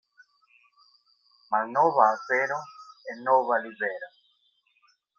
[1.51, 2.59] Malnova afero
[3.13, 4.13] en nova livero.